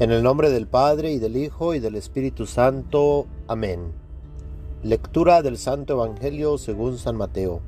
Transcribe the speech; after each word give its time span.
En 0.00 0.10
el 0.10 0.22
nombre 0.22 0.48
del 0.48 0.66
Padre 0.66 1.12
y 1.12 1.18
del 1.18 1.36
Hijo 1.36 1.74
y 1.74 1.78
del 1.78 1.94
Espíritu 1.94 2.46
Santo. 2.46 3.26
Amén. 3.46 3.92
Lectura 4.82 5.42
del 5.42 5.58
Santo 5.58 5.92
Evangelio 5.92 6.56
según 6.56 6.96
San 6.96 7.16
Mateo. 7.16 7.60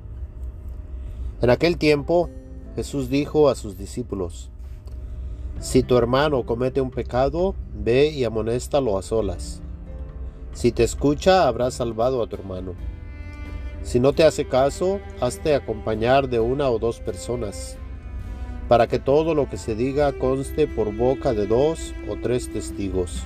En 1.42 1.50
aquel 1.50 1.76
tiempo 1.76 2.30
Jesús 2.74 3.10
dijo 3.10 3.50
a 3.50 3.54
sus 3.54 3.76
discípulos, 3.76 4.48
Si 5.60 5.82
tu 5.82 5.98
hermano 5.98 6.46
comete 6.46 6.80
un 6.80 6.90
pecado, 6.90 7.54
ve 7.74 8.08
y 8.08 8.24
amonéstalo 8.24 8.96
a 8.96 9.02
solas. 9.02 9.60
Si 10.54 10.72
te 10.72 10.84
escucha, 10.84 11.46
habrás 11.46 11.74
salvado 11.74 12.22
a 12.22 12.28
tu 12.28 12.36
hermano. 12.36 12.72
Si 13.82 14.00
no 14.00 14.14
te 14.14 14.24
hace 14.24 14.48
caso, 14.48 15.00
hazte 15.20 15.54
acompañar 15.54 16.30
de 16.30 16.40
una 16.40 16.70
o 16.70 16.78
dos 16.78 16.98
personas 16.98 17.76
para 18.72 18.86
que 18.86 18.98
todo 18.98 19.34
lo 19.34 19.50
que 19.50 19.58
se 19.58 19.74
diga 19.74 20.14
conste 20.14 20.66
por 20.66 20.96
boca 20.96 21.34
de 21.34 21.46
dos 21.46 21.92
o 22.08 22.16
tres 22.16 22.50
testigos. 22.50 23.22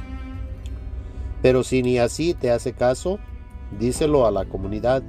Pero 1.40 1.62
si 1.62 1.84
ni 1.84 1.98
así 1.98 2.34
te 2.34 2.50
hace 2.50 2.72
caso, 2.72 3.20
díselo 3.78 4.26
a 4.26 4.32
la 4.32 4.46
comunidad. 4.46 5.04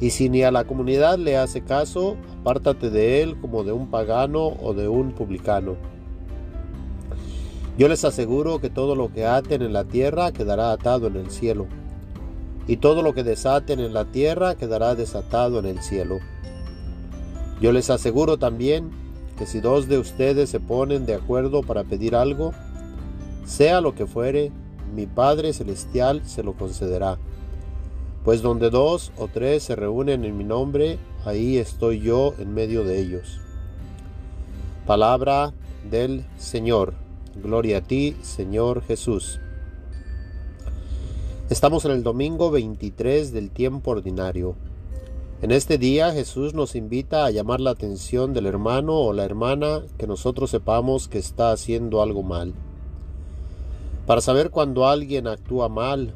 Y 0.00 0.10
si 0.10 0.28
ni 0.28 0.42
a 0.42 0.50
la 0.50 0.64
comunidad 0.64 1.18
le 1.18 1.36
hace 1.36 1.60
caso, 1.60 2.16
apártate 2.40 2.90
de 2.90 3.22
él 3.22 3.40
como 3.40 3.62
de 3.62 3.70
un 3.70 3.92
pagano 3.92 4.56
o 4.60 4.74
de 4.74 4.88
un 4.88 5.12
publicano. 5.12 5.76
Yo 7.78 7.86
les 7.86 8.04
aseguro 8.04 8.60
que 8.60 8.70
todo 8.70 8.96
lo 8.96 9.12
que 9.12 9.24
aten 9.24 9.62
en 9.62 9.72
la 9.72 9.84
tierra 9.84 10.32
quedará 10.32 10.72
atado 10.72 11.06
en 11.06 11.14
el 11.14 11.30
cielo, 11.30 11.68
y 12.66 12.78
todo 12.78 13.02
lo 13.02 13.14
que 13.14 13.22
desaten 13.22 13.78
en 13.78 13.94
la 13.94 14.04
tierra 14.06 14.56
quedará 14.56 14.96
desatado 14.96 15.60
en 15.60 15.66
el 15.66 15.80
cielo. 15.80 16.18
Yo 17.60 17.70
les 17.70 17.88
aseguro 17.88 18.36
también 18.36 19.00
si 19.46 19.60
dos 19.60 19.88
de 19.88 19.98
ustedes 19.98 20.50
se 20.50 20.60
ponen 20.60 21.06
de 21.06 21.14
acuerdo 21.14 21.62
para 21.62 21.84
pedir 21.84 22.14
algo, 22.14 22.52
sea 23.44 23.80
lo 23.80 23.94
que 23.94 24.06
fuere, 24.06 24.52
mi 24.94 25.06
Padre 25.06 25.52
Celestial 25.52 26.22
se 26.24 26.42
lo 26.42 26.54
concederá. 26.54 27.18
Pues 28.24 28.42
donde 28.42 28.70
dos 28.70 29.12
o 29.16 29.28
tres 29.28 29.64
se 29.64 29.74
reúnen 29.74 30.24
en 30.24 30.36
mi 30.36 30.44
nombre, 30.44 30.98
ahí 31.24 31.58
estoy 31.58 32.00
yo 32.00 32.34
en 32.38 32.54
medio 32.54 32.84
de 32.84 33.00
ellos. 33.00 33.40
Palabra 34.86 35.52
del 35.90 36.24
Señor. 36.36 36.94
Gloria 37.34 37.78
a 37.78 37.80
ti, 37.80 38.16
Señor 38.22 38.82
Jesús. 38.82 39.40
Estamos 41.50 41.84
en 41.84 41.90
el 41.92 42.02
domingo 42.02 42.50
23 42.50 43.32
del 43.32 43.50
tiempo 43.50 43.90
ordinario. 43.90 44.56
En 45.42 45.50
este 45.50 45.76
día 45.76 46.12
Jesús 46.12 46.54
nos 46.54 46.76
invita 46.76 47.24
a 47.24 47.30
llamar 47.32 47.60
la 47.60 47.70
atención 47.70 48.32
del 48.32 48.46
hermano 48.46 48.94
o 48.94 49.12
la 49.12 49.24
hermana 49.24 49.82
que 49.98 50.06
nosotros 50.06 50.50
sepamos 50.50 51.08
que 51.08 51.18
está 51.18 51.50
haciendo 51.50 52.00
algo 52.00 52.22
mal. 52.22 52.54
Para 54.06 54.20
saber 54.20 54.50
cuando 54.50 54.86
alguien 54.86 55.26
actúa 55.26 55.68
mal 55.68 56.14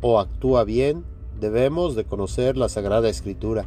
o 0.00 0.20
actúa 0.20 0.62
bien, 0.62 1.04
debemos 1.40 1.96
de 1.96 2.04
conocer 2.04 2.56
la 2.56 2.68
Sagrada 2.68 3.08
Escritura, 3.08 3.66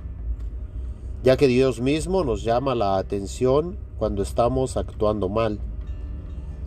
ya 1.26 1.36
que 1.36 1.48
Dios 1.48 1.82
mismo 1.82 2.24
nos 2.24 2.44
llama 2.44 2.74
la 2.74 2.98
atención 2.98 3.78
cuando 3.98 4.24
estamos 4.24 4.78
actuando 4.78 5.28
mal. 5.28 5.60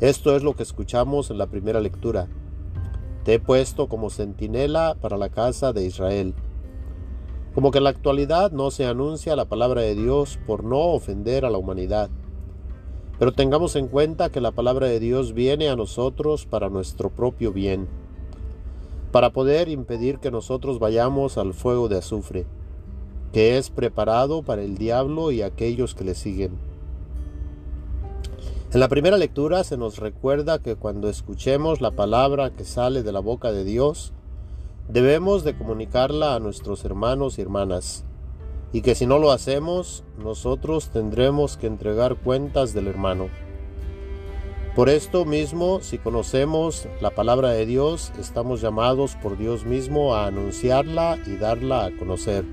Esto 0.02 0.36
es 0.36 0.42
lo 0.42 0.54
que 0.54 0.64
escuchamos 0.64 1.30
en 1.30 1.38
la 1.38 1.46
primera 1.46 1.80
lectura. 1.80 2.28
Te 3.24 3.32
he 3.32 3.40
puesto 3.40 3.88
como 3.88 4.10
centinela 4.10 4.98
para 5.00 5.16
la 5.16 5.30
casa 5.30 5.72
de 5.72 5.86
Israel. 5.86 6.34
Como 7.58 7.72
que 7.72 7.78
en 7.78 7.84
la 7.84 7.90
actualidad 7.90 8.52
no 8.52 8.70
se 8.70 8.86
anuncia 8.86 9.34
la 9.34 9.46
palabra 9.46 9.82
de 9.82 9.96
Dios 9.96 10.38
por 10.46 10.62
no 10.62 10.78
ofender 10.78 11.44
a 11.44 11.50
la 11.50 11.58
humanidad. 11.58 12.08
Pero 13.18 13.32
tengamos 13.32 13.74
en 13.74 13.88
cuenta 13.88 14.30
que 14.30 14.40
la 14.40 14.52
palabra 14.52 14.86
de 14.86 15.00
Dios 15.00 15.34
viene 15.34 15.68
a 15.68 15.74
nosotros 15.74 16.46
para 16.46 16.70
nuestro 16.70 17.10
propio 17.10 17.52
bien, 17.52 17.88
para 19.10 19.32
poder 19.32 19.68
impedir 19.68 20.20
que 20.20 20.30
nosotros 20.30 20.78
vayamos 20.78 21.36
al 21.36 21.52
fuego 21.52 21.88
de 21.88 21.98
azufre, 21.98 22.46
que 23.32 23.58
es 23.58 23.70
preparado 23.70 24.44
para 24.44 24.62
el 24.62 24.78
diablo 24.78 25.32
y 25.32 25.42
aquellos 25.42 25.96
que 25.96 26.04
le 26.04 26.14
siguen. 26.14 26.52
En 28.72 28.78
la 28.78 28.86
primera 28.86 29.16
lectura 29.16 29.64
se 29.64 29.76
nos 29.76 29.98
recuerda 29.98 30.60
que 30.60 30.76
cuando 30.76 31.08
escuchemos 31.08 31.80
la 31.80 31.90
palabra 31.90 32.50
que 32.50 32.62
sale 32.62 33.02
de 33.02 33.10
la 33.10 33.18
boca 33.18 33.50
de 33.50 33.64
Dios, 33.64 34.12
debemos 34.88 35.44
de 35.44 35.56
comunicarla 35.56 36.34
a 36.34 36.40
nuestros 36.40 36.84
hermanos 36.84 37.38
y 37.38 37.42
hermanas, 37.42 38.04
y 38.72 38.80
que 38.82 38.94
si 38.94 39.06
no 39.06 39.18
lo 39.18 39.30
hacemos, 39.30 40.04
nosotros 40.18 40.90
tendremos 40.90 41.56
que 41.56 41.66
entregar 41.66 42.16
cuentas 42.16 42.72
del 42.74 42.86
hermano. 42.86 43.28
Por 44.74 44.88
esto 44.88 45.24
mismo, 45.24 45.80
si 45.80 45.98
conocemos 45.98 46.86
la 47.00 47.10
palabra 47.10 47.50
de 47.50 47.66
Dios, 47.66 48.12
estamos 48.18 48.60
llamados 48.60 49.16
por 49.16 49.36
Dios 49.36 49.64
mismo 49.64 50.14
a 50.14 50.26
anunciarla 50.26 51.18
y 51.26 51.36
darla 51.36 51.86
a 51.86 51.96
conocer. 51.96 52.44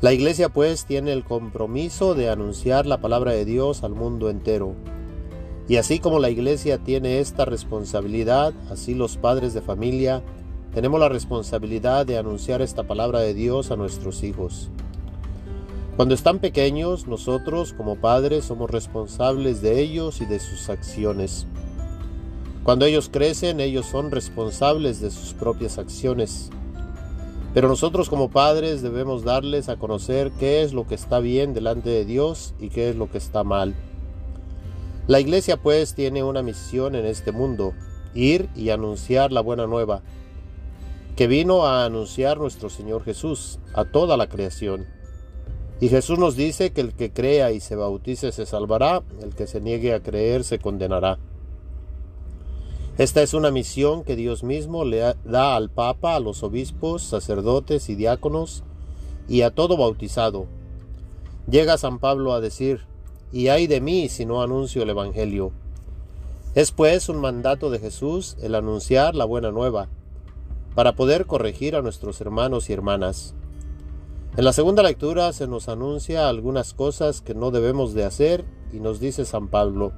La 0.00 0.12
iglesia 0.12 0.50
pues 0.50 0.84
tiene 0.84 1.12
el 1.12 1.24
compromiso 1.24 2.14
de 2.14 2.28
anunciar 2.28 2.84
la 2.84 3.00
palabra 3.00 3.32
de 3.32 3.46
Dios 3.46 3.82
al 3.82 3.94
mundo 3.94 4.28
entero 4.28 4.74
y 5.68 5.76
así 5.76 5.98
como 5.98 6.18
la 6.18 6.30
iglesia 6.30 6.78
tiene 6.78 7.20
esta 7.20 7.44
responsabilidad, 7.44 8.52
así 8.70 8.94
los 8.94 9.16
padres 9.16 9.54
de 9.54 9.62
familia 9.62 10.22
tenemos 10.74 10.98
la 10.98 11.08
responsabilidad 11.08 12.04
de 12.04 12.18
anunciar 12.18 12.60
esta 12.60 12.82
palabra 12.82 13.20
de 13.20 13.32
Dios 13.32 13.70
a 13.70 13.76
nuestros 13.76 14.24
hijos. 14.24 14.70
Cuando 15.96 16.14
están 16.14 16.40
pequeños, 16.40 17.06
nosotros 17.06 17.72
como 17.72 17.96
padres 17.96 18.46
somos 18.46 18.68
responsables 18.68 19.62
de 19.62 19.80
ellos 19.80 20.20
y 20.20 20.26
de 20.26 20.40
sus 20.40 20.68
acciones. 20.68 21.46
Cuando 22.64 22.84
ellos 22.84 23.08
crecen, 23.08 23.60
ellos 23.60 23.86
son 23.86 24.10
responsables 24.10 25.00
de 25.00 25.12
sus 25.12 25.32
propias 25.32 25.78
acciones. 25.78 26.50
Pero 27.54 27.68
nosotros 27.68 28.10
como 28.10 28.30
padres 28.30 28.82
debemos 28.82 29.22
darles 29.22 29.68
a 29.68 29.76
conocer 29.76 30.32
qué 30.40 30.62
es 30.62 30.72
lo 30.72 30.88
que 30.88 30.96
está 30.96 31.20
bien 31.20 31.54
delante 31.54 31.88
de 31.88 32.04
Dios 32.04 32.52
y 32.58 32.70
qué 32.70 32.90
es 32.90 32.96
lo 32.96 33.08
que 33.08 33.18
está 33.18 33.44
mal. 33.44 33.76
La 35.06 35.20
iglesia 35.20 35.58
pues 35.58 35.94
tiene 35.94 36.22
una 36.22 36.42
misión 36.42 36.94
en 36.94 37.04
este 37.04 37.30
mundo, 37.30 37.74
ir 38.14 38.48
y 38.56 38.70
anunciar 38.70 39.32
la 39.32 39.42
buena 39.42 39.66
nueva, 39.66 40.00
que 41.14 41.26
vino 41.26 41.66
a 41.66 41.84
anunciar 41.84 42.38
nuestro 42.38 42.70
Señor 42.70 43.04
Jesús 43.04 43.58
a 43.74 43.84
toda 43.84 44.16
la 44.16 44.28
creación. 44.28 44.86
Y 45.78 45.88
Jesús 45.88 46.18
nos 46.18 46.36
dice 46.36 46.72
que 46.72 46.80
el 46.80 46.94
que 46.94 47.12
crea 47.12 47.52
y 47.52 47.60
se 47.60 47.76
bautice 47.76 48.32
se 48.32 48.46
salvará, 48.46 49.02
el 49.22 49.34
que 49.34 49.46
se 49.46 49.60
niegue 49.60 49.92
a 49.92 50.00
creer 50.00 50.42
se 50.42 50.58
condenará. 50.58 51.18
Esta 52.96 53.20
es 53.22 53.34
una 53.34 53.50
misión 53.50 54.04
que 54.04 54.16
Dios 54.16 54.42
mismo 54.42 54.86
le 54.86 55.14
da 55.24 55.56
al 55.56 55.68
Papa, 55.68 56.14
a 56.14 56.20
los 56.20 56.42
obispos, 56.42 57.02
sacerdotes 57.02 57.90
y 57.90 57.94
diáconos, 57.94 58.62
y 59.28 59.42
a 59.42 59.50
todo 59.50 59.76
bautizado. 59.76 60.46
Llega 61.46 61.76
San 61.76 61.98
Pablo 61.98 62.32
a 62.32 62.40
decir, 62.40 62.86
y 63.34 63.48
ay 63.48 63.66
de 63.66 63.80
mí 63.80 64.08
si 64.08 64.24
no 64.24 64.42
anuncio 64.42 64.84
el 64.84 64.90
Evangelio. 64.90 65.50
Es 66.54 66.70
pues 66.70 67.08
un 67.08 67.20
mandato 67.20 67.68
de 67.68 67.80
Jesús 67.80 68.36
el 68.40 68.54
anunciar 68.54 69.16
la 69.16 69.24
buena 69.24 69.50
nueva, 69.50 69.88
para 70.76 70.94
poder 70.94 71.26
corregir 71.26 71.74
a 71.74 71.82
nuestros 71.82 72.20
hermanos 72.20 72.70
y 72.70 72.74
hermanas. 72.74 73.34
En 74.36 74.44
la 74.44 74.52
segunda 74.52 74.84
lectura 74.84 75.32
se 75.32 75.48
nos 75.48 75.68
anuncia 75.68 76.28
algunas 76.28 76.74
cosas 76.74 77.22
que 77.22 77.34
no 77.34 77.50
debemos 77.50 77.92
de 77.92 78.04
hacer 78.04 78.44
y 78.72 78.78
nos 78.78 79.00
dice 79.00 79.24
San 79.24 79.48
Pablo, 79.48 79.90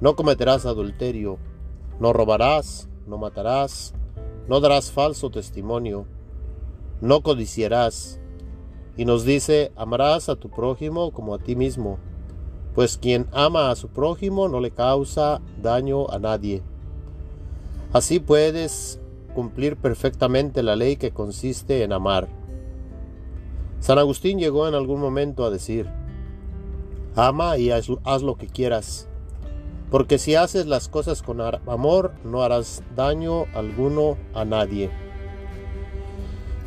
no 0.00 0.16
cometerás 0.16 0.66
adulterio, 0.66 1.38
no 2.00 2.12
robarás, 2.12 2.88
no 3.06 3.16
matarás, 3.16 3.94
no 4.48 4.58
darás 4.58 4.90
falso 4.90 5.30
testimonio, 5.30 6.04
no 7.00 7.22
codiciarás, 7.22 8.18
y 8.96 9.04
nos 9.04 9.24
dice, 9.24 9.70
amarás 9.76 10.28
a 10.28 10.34
tu 10.34 10.50
prójimo 10.50 11.12
como 11.12 11.32
a 11.32 11.38
ti 11.38 11.54
mismo 11.54 12.00
pues 12.74 12.98
quien 12.98 13.26
ama 13.32 13.70
a 13.70 13.76
su 13.76 13.88
prójimo 13.88 14.48
no 14.48 14.60
le 14.60 14.70
causa 14.70 15.40
daño 15.62 16.10
a 16.10 16.18
nadie. 16.18 16.62
Así 17.92 18.18
puedes 18.18 19.00
cumplir 19.34 19.76
perfectamente 19.76 20.62
la 20.62 20.76
ley 20.76 20.96
que 20.96 21.12
consiste 21.12 21.82
en 21.82 21.92
amar. 21.92 22.28
San 23.80 23.98
Agustín 23.98 24.38
llegó 24.38 24.66
en 24.66 24.74
algún 24.74 25.00
momento 25.00 25.44
a 25.44 25.50
decir, 25.50 25.88
ama 27.14 27.58
y 27.58 27.70
haz, 27.70 27.88
lo 28.22 28.36
que 28.36 28.46
quieras, 28.46 29.08
porque 29.90 30.18
si 30.18 30.34
haces 30.34 30.66
las 30.66 30.88
cosas 30.88 31.22
con 31.22 31.40
amor 31.40 32.14
no 32.24 32.42
harás 32.42 32.82
daño 32.96 33.44
alguno 33.54 34.16
a 34.34 34.44
nadie. 34.44 34.90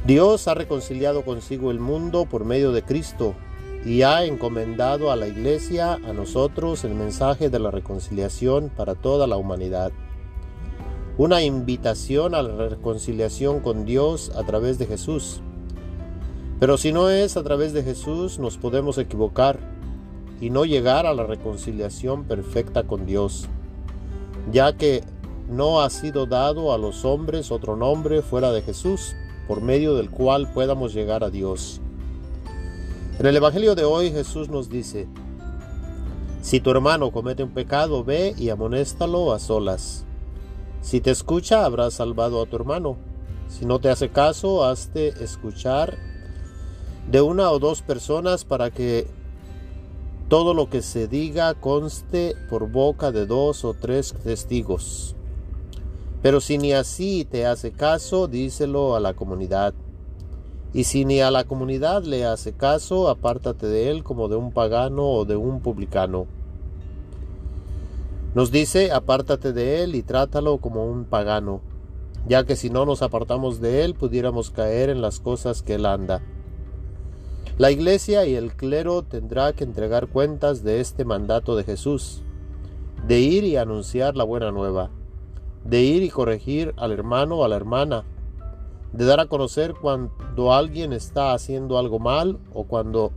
Dios 0.06 0.48
ha 0.48 0.54
reconciliado 0.54 1.26
consigo 1.26 1.72
el 1.72 1.80
mundo 1.80 2.26
por 2.26 2.46
medio 2.46 2.72
de 2.72 2.84
Cristo, 2.84 3.36
y 3.88 4.02
ha 4.02 4.26
encomendado 4.26 5.14
a 5.14 5.16
la 5.16 5.30
Iglesia, 5.30 5.94
a 5.94 6.12
nosotros, 6.12 6.84
el 6.84 6.94
mensaje 6.94 7.50
de 7.50 7.58
la 7.58 7.72
reconciliación 7.72 8.70
para 8.76 8.96
toda 8.96 9.28
la 9.28 9.38
humanidad. 9.38 9.94
Una 11.18 11.42
invitación 11.42 12.36
a 12.36 12.42
la 12.42 12.68
reconciliación 12.68 13.62
con 13.62 13.86
Dios 13.86 14.30
a 14.36 14.44
través 14.44 14.78
de 14.78 14.88
Jesús. 14.88 15.40
Pero 16.60 16.78
si 16.78 16.92
no 16.92 17.10
es 17.10 17.38
a 17.38 17.44
través 17.44 17.72
de 17.72 17.82
Jesús, 17.82 18.40
nos 18.40 18.58
podemos 18.58 18.98
equivocar, 18.98 19.58
y 20.42 20.50
no 20.50 20.66
llegar 20.66 21.06
a 21.06 21.14
la 21.14 21.24
reconciliación 21.24 22.26
perfecta 22.26 22.84
con 22.84 23.06
Dios, 23.06 23.48
ya 24.52 24.76
que 24.76 25.02
no 25.50 25.80
ha 25.80 25.90
sido 25.90 26.26
dado 26.26 26.74
a 26.74 26.78
los 26.78 27.06
hombres 27.06 27.52
otro 27.52 27.78
nombre 27.78 28.22
fuera 28.22 28.52
de 28.52 28.62
Jesús, 28.64 29.16
por 29.48 29.62
medio 29.62 29.96
del 29.96 30.10
cual 30.10 30.52
podamos 30.52 30.94
llegar 30.94 31.24
a 31.24 31.30
Dios. 31.30 31.80
En 33.20 33.26
el 33.26 33.36
Evangelio 33.36 33.74
de 33.74 33.84
hoy 33.84 34.12
Jesús 34.12 34.48
nos 34.48 34.70
dice, 34.70 35.08
si 36.42 36.60
tu 36.60 36.70
hermano 36.70 37.10
comete 37.12 37.42
un 37.42 37.50
pecado, 37.50 38.04
ve 38.04 38.36
y 38.38 38.50
amonéstalo 38.50 39.34
a 39.34 39.40
solas. 39.40 40.06
Si 40.82 41.02
te 41.02 41.10
escucha, 41.10 41.66
habrás 41.66 41.96
salvado 41.96 42.40
a 42.40 42.46
tu 42.46 42.56
hermano. 42.58 42.96
Si 43.48 43.66
no 43.66 43.80
te 43.80 43.90
hace 43.90 44.10
caso, 44.10 44.64
hazte 44.64 45.24
escuchar 45.24 45.98
de 47.10 47.22
una 47.22 47.50
o 47.50 47.58
dos 47.58 47.82
personas 47.82 48.46
para 48.46 48.70
que 48.70 49.08
todo 50.30 50.54
lo 50.54 50.70
que 50.70 50.84
se 50.84 51.08
diga 51.08 51.56
conste 51.56 52.36
por 52.52 52.70
boca 52.70 53.12
de 53.12 53.26
dos 53.26 53.66
o 53.66 53.74
tres 53.74 54.14
testigos. 54.24 55.16
Pero 56.22 56.40
si 56.40 56.60
ni 56.60 56.74
así 56.74 57.26
te 57.26 57.48
hace 57.48 57.72
caso, 57.72 58.28
díselo 58.28 58.96
a 58.96 59.00
la 59.00 59.16
comunidad. 59.16 59.74
Y 60.78 60.84
si 60.84 61.06
ni 61.06 61.22
a 61.22 61.32
la 61.32 61.44
comunidad 61.44 62.04
le 62.04 62.24
hace 62.24 62.54
caso, 62.54 63.10
apártate 63.10 63.66
de 63.66 63.90
él 63.90 64.04
como 64.04 64.28
de 64.28 64.36
un 64.36 64.52
pagano 64.52 65.10
o 65.10 65.26
de 65.26 65.36
un 65.36 65.60
publicano. 65.60 66.28
Nos 68.36 68.52
dice, 68.52 68.92
apártate 68.92 69.54
de 69.54 69.82
él 69.82 69.96
y 69.96 70.04
trátalo 70.04 70.60
como 70.60 70.86
un 70.86 71.06
pagano, 71.06 71.62
ya 72.28 72.44
que 72.44 72.56
si 72.56 72.70
no 72.70 72.86
nos 72.86 73.02
apartamos 73.02 73.60
de 73.60 73.86
él 73.86 73.96
pudiéramos 73.96 74.52
caer 74.52 74.92
en 74.92 75.02
las 75.02 75.20
cosas 75.20 75.64
que 75.64 75.74
él 75.74 75.86
anda. 75.88 76.22
La 77.58 77.72
iglesia 77.72 78.28
y 78.28 78.36
el 78.36 78.54
clero 78.54 79.02
tendrá 79.02 79.54
que 79.54 79.64
entregar 79.64 80.06
cuentas 80.06 80.64
de 80.64 80.80
este 80.80 81.06
mandato 81.06 81.56
de 81.56 81.64
Jesús, 81.64 82.22
de 83.08 83.20
ir 83.20 83.46
y 83.46 83.58
anunciar 83.58 84.16
la 84.16 84.26
buena 84.26 84.52
nueva, 84.52 84.92
de 85.66 85.82
ir 85.82 86.04
y 86.04 86.12
corregir 86.12 86.76
al 86.78 86.92
hermano 86.92 87.38
o 87.38 87.46
a 87.46 87.48
la 87.48 87.56
hermana, 87.56 88.04
de 88.98 89.06
dar 89.06 89.20
a 89.20 89.28
conocer 89.28 89.76
cuando 89.76 90.54
alguien 90.54 90.92
está 90.92 91.34
haciendo 91.34 91.78
algo 91.78 92.00
mal 92.00 92.40
o 92.54 92.64
cuando 92.64 93.12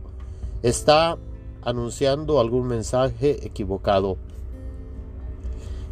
está 0.61 1.17
anunciando 1.63 2.39
algún 2.39 2.67
mensaje 2.67 3.45
equivocado. 3.45 4.17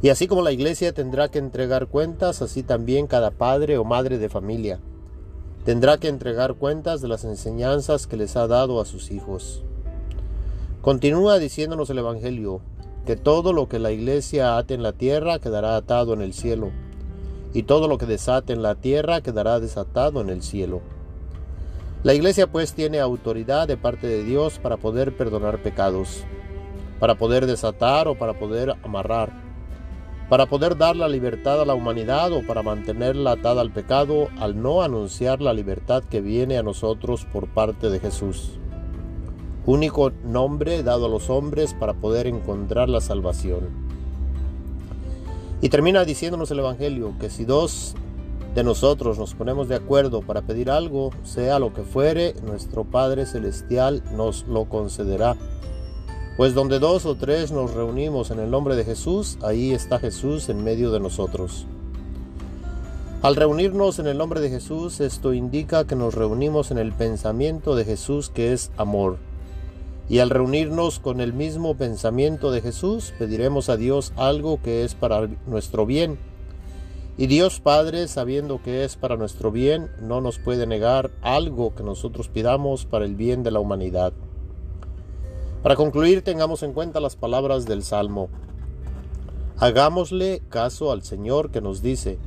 Y 0.01 0.09
así 0.09 0.27
como 0.27 0.41
la 0.41 0.51
iglesia 0.51 0.93
tendrá 0.93 1.29
que 1.29 1.39
entregar 1.39 1.87
cuentas, 1.87 2.41
así 2.41 2.63
también 2.63 3.07
cada 3.07 3.31
padre 3.31 3.77
o 3.77 3.83
madre 3.83 4.17
de 4.17 4.29
familia 4.29 4.79
tendrá 5.65 5.97
que 5.97 6.07
entregar 6.07 6.55
cuentas 6.55 7.01
de 7.01 7.07
las 7.07 7.23
enseñanzas 7.23 8.07
que 8.07 8.17
les 8.17 8.35
ha 8.35 8.47
dado 8.47 8.81
a 8.81 8.85
sus 8.85 9.11
hijos. 9.11 9.63
Continúa 10.81 11.37
diciéndonos 11.37 11.89
el 11.89 11.99
Evangelio 11.99 12.61
que 13.05 13.15
todo 13.15 13.53
lo 13.53 13.67
que 13.67 13.79
la 13.79 13.91
iglesia 13.91 14.57
ate 14.57 14.73
en 14.73 14.83
la 14.83 14.93
tierra 14.93 15.39
quedará 15.39 15.75
atado 15.75 16.13
en 16.13 16.21
el 16.21 16.33
cielo, 16.33 16.71
y 17.53 17.63
todo 17.63 17.87
lo 17.87 17.97
que 17.97 18.05
desate 18.05 18.53
en 18.53 18.61
la 18.61 18.75
tierra 18.75 19.21
quedará 19.21 19.59
desatado 19.59 20.21
en 20.21 20.29
el 20.29 20.41
cielo. 20.43 20.81
La 22.03 22.13
iglesia 22.13 22.47
pues 22.47 22.73
tiene 22.73 22.99
autoridad 22.99 23.67
de 23.67 23.77
parte 23.77 24.07
de 24.07 24.23
Dios 24.23 24.59
para 24.59 24.77
poder 24.77 25.17
perdonar 25.17 25.61
pecados, 25.61 26.23
para 26.99 27.15
poder 27.15 27.45
desatar 27.45 28.07
o 28.07 28.15
para 28.15 28.39
poder 28.39 28.75
amarrar 28.83 29.49
para 30.29 30.45
poder 30.45 30.77
dar 30.77 30.95
la 30.95 31.09
libertad 31.09 31.59
a 31.59 31.65
la 31.65 31.73
humanidad 31.73 32.31
o 32.31 32.45
para 32.45 32.61
mantenerla 32.61 33.31
atada 33.31 33.61
al 33.61 33.71
pecado 33.71 34.29
al 34.39 34.61
no 34.61 34.83
anunciar 34.83 35.41
la 35.41 35.53
libertad 35.53 36.03
que 36.03 36.21
viene 36.21 36.59
a 36.59 36.63
nosotros 36.63 37.25
por 37.25 37.49
parte 37.49 37.89
de 37.89 37.99
Jesús. 37.99 38.59
Único 39.65 40.11
nombre 40.23 40.83
dado 40.83 41.07
a 41.07 41.09
los 41.09 41.31
hombres 41.31 41.73
para 41.73 41.95
poder 41.95 42.27
encontrar 42.27 42.89
la 42.89 43.01
salvación. 43.01 43.88
Y 45.61 45.69
termina 45.69 46.05
diciéndonos 46.05 46.51
el 46.51 46.59
Evangelio 46.59 47.13
que 47.19 47.29
si 47.29 47.43
dos 47.43 47.95
de 48.55 48.63
nosotros 48.63 49.19
nos 49.19 49.35
ponemos 49.35 49.67
de 49.67 49.75
acuerdo 49.75 50.21
para 50.21 50.41
pedir 50.41 50.71
algo, 50.71 51.11
sea 51.23 51.59
lo 51.59 51.73
que 51.73 51.83
fuere, 51.83 52.33
nuestro 52.43 52.83
Padre 52.83 53.25
Celestial 53.25 54.03
nos 54.15 54.47
lo 54.47 54.65
concederá. 54.65 55.35
Pues 56.37 56.53
donde 56.53 56.79
dos 56.79 57.05
o 57.05 57.15
tres 57.15 57.51
nos 57.51 57.73
reunimos 57.73 58.31
en 58.31 58.39
el 58.39 58.49
nombre 58.49 58.77
de 58.77 58.85
Jesús, 58.85 59.37
ahí 59.43 59.73
está 59.73 59.99
Jesús 59.99 60.47
en 60.47 60.63
medio 60.63 60.91
de 60.91 61.01
nosotros. 61.01 61.67
Al 63.21 63.35
reunirnos 63.35 63.99
en 63.99 64.07
el 64.07 64.17
nombre 64.17 64.39
de 64.39 64.49
Jesús, 64.49 65.01
esto 65.01 65.33
indica 65.33 65.85
que 65.85 65.97
nos 65.97 66.13
reunimos 66.13 66.71
en 66.71 66.77
el 66.77 66.93
pensamiento 66.93 67.75
de 67.75 67.83
Jesús 67.83 68.29
que 68.29 68.53
es 68.53 68.71
amor. 68.77 69.17
Y 70.09 70.19
al 70.19 70.31
reunirnos 70.31 70.99
con 70.99 71.21
el 71.21 71.33
mismo 71.33 71.77
pensamiento 71.77 72.51
de 72.51 72.61
Jesús, 72.61 73.13
pediremos 73.19 73.69
a 73.69 73.77
Dios 73.77 74.11
algo 74.15 74.59
que 74.61 74.83
es 74.83 74.95
para 74.95 75.29
nuestro 75.45 75.85
bien. 75.85 76.17
Y 77.15 77.27
Dios 77.27 77.59
Padre, 77.59 78.07
sabiendo 78.07 78.61
que 78.63 78.83
es 78.83 78.95
para 78.95 79.17
nuestro 79.17 79.51
bien, 79.51 79.91
no 80.01 80.19
nos 80.19 80.39
puede 80.39 80.65
negar 80.65 81.11
algo 81.21 81.75
que 81.75 81.83
nosotros 81.83 82.27
pidamos 82.27 82.85
para 82.85 83.05
el 83.05 83.15
bien 83.15 83.43
de 83.43 83.51
la 83.51 83.59
humanidad. 83.59 84.13
Para 85.61 85.75
concluir, 85.75 86.23
tengamos 86.23 86.63
en 86.63 86.73
cuenta 86.73 86.99
las 86.99 87.15
palabras 87.15 87.65
del 87.65 87.83
Salmo. 87.83 88.29
Hagámosle 89.57 90.41
caso 90.49 90.91
al 90.91 91.03
Señor 91.03 91.51
que 91.51 91.59
nos 91.61 91.81
dice, 91.81 92.17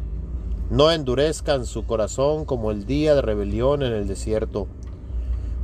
no 0.71 0.93
endurezcan 0.93 1.67
su 1.67 1.85
corazón 1.85 2.45
como 2.45 2.71
el 2.71 2.85
día 2.85 3.15
de 3.15 3.23
rebelión 3.23 3.83
en 3.83 3.95
el 3.95 4.07
desierto, 4.07 4.69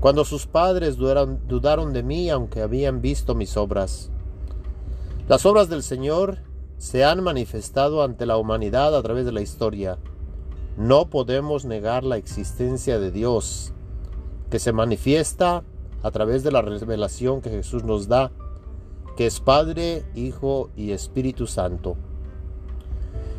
cuando 0.00 0.24
sus 0.24 0.46
padres 0.46 0.96
dudaron 0.96 1.92
de 1.92 2.02
mí 2.02 2.30
aunque 2.30 2.62
habían 2.62 3.00
visto 3.00 3.34
mis 3.34 3.56
obras. 3.56 4.10
Las 5.28 5.44
obras 5.44 5.68
del 5.68 5.82
Señor 5.82 6.38
se 6.78 7.04
han 7.04 7.22
manifestado 7.22 8.02
ante 8.02 8.24
la 8.24 8.36
humanidad 8.36 8.96
a 8.96 9.02
través 9.02 9.26
de 9.26 9.32
la 9.32 9.40
historia. 9.40 9.98
No 10.76 11.10
podemos 11.10 11.64
negar 11.64 12.04
la 12.04 12.16
existencia 12.16 13.00
de 13.00 13.10
Dios, 13.10 13.72
que 14.48 14.60
se 14.60 14.72
manifiesta 14.72 15.64
a 16.02 16.10
través 16.12 16.44
de 16.44 16.52
la 16.52 16.62
revelación 16.62 17.40
que 17.40 17.50
Jesús 17.50 17.82
nos 17.82 18.06
da, 18.06 18.30
que 19.16 19.26
es 19.26 19.40
Padre, 19.40 20.04
Hijo 20.14 20.70
y 20.76 20.92
Espíritu 20.92 21.48
Santo. 21.48 21.96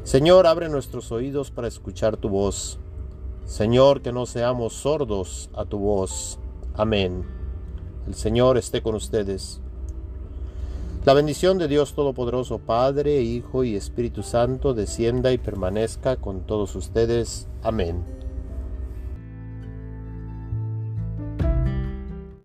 Señor, 0.04 0.46
abre 0.48 0.68
nuestros 0.68 1.12
oídos 1.14 1.52
para 1.52 1.70
escuchar 1.70 2.18
tu 2.18 2.28
voz. 2.28 2.80
Señor, 3.46 4.02
que 4.02 4.12
no 4.12 4.26
seamos 4.26 4.74
sordos 4.74 5.50
a 5.56 5.66
tu 5.66 5.80
voz. 5.80 6.40
Amén. 6.79 7.25
El 8.07 8.15
Señor 8.15 8.57
esté 8.57 8.81
con 8.81 8.95
ustedes. 8.95 9.59
La 11.03 11.13
bendición 11.13 11.57
de 11.57 11.67
Dios 11.67 11.93
Todopoderoso, 11.93 12.59
Padre, 12.59 13.19
Hijo 13.21 13.65
y 13.65 13.75
Espíritu 13.75 14.24
Santo, 14.24 14.74
descienda 14.74 15.33
y 15.33 15.38
permanezca 15.38 16.15
con 16.15 16.48
todos 16.48 16.77
ustedes. 16.77 17.50
Amén. 17.63 18.05